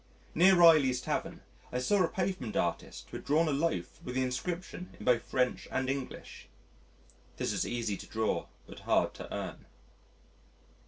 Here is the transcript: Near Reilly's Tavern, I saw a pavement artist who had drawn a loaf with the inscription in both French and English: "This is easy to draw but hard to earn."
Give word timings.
Near 0.33 0.55
Reilly's 0.55 0.99
Tavern, 0.99 1.41
I 1.71 1.77
saw 1.77 2.01
a 2.03 2.07
pavement 2.07 2.55
artist 2.55 3.07
who 3.11 3.17
had 3.17 3.23
drawn 3.27 3.47
a 3.47 3.51
loaf 3.51 4.01
with 4.01 4.15
the 4.15 4.23
inscription 4.23 4.89
in 4.99 5.05
both 5.05 5.21
French 5.21 5.67
and 5.69 5.87
English: 5.91 6.47
"This 7.37 7.53
is 7.53 7.67
easy 7.67 7.97
to 7.97 8.07
draw 8.07 8.47
but 8.65 8.79
hard 8.79 9.13
to 9.13 9.31
earn." 9.31 9.67